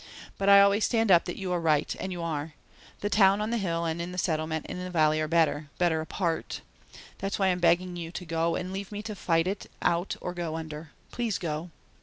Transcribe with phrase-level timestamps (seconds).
[0.39, 2.55] But I always stand up that you are right and you are.
[3.01, 6.61] The Town on the hill and the Settlement in the valley are better better apart.
[7.19, 10.33] That's why I'm begging you to go and leave me to fight it out or
[10.33, 10.89] go under.
[11.11, 11.69] Please go!"